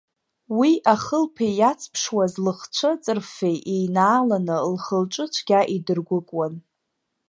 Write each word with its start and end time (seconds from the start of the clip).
Уи 0.57 0.71
ахылԥеи 0.93 1.53
иаҵԥшуаз 1.59 2.33
лыхцәы 2.45 2.91
ҵырффеи 3.03 3.57
еинааланы 3.73 4.55
лхы-лҿы 4.73 5.25
цәгьа 5.33 5.59
идыргәыкуан. 5.75 6.53